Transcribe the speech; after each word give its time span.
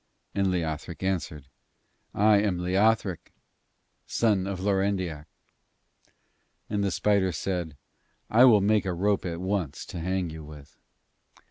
And 0.33 0.47
Leothric 0.47 1.03
answered: 1.03 1.45
'I 2.15 2.37
am 2.41 2.57
Leothric, 2.57 3.31
son 4.07 4.47
of 4.47 4.59
Lorendiac.' 4.59 5.27
And 6.71 6.83
the 6.83 6.89
spider 6.89 7.31
said: 7.31 7.77
'I 8.31 8.45
will 8.45 8.61
make 8.61 8.85
a 8.87 8.95
rope 8.95 9.25
at 9.27 9.39
once 9.39 9.85
to 9.85 9.99
hang 9.99 10.31
you 10.31 10.43
with.' 10.43 10.75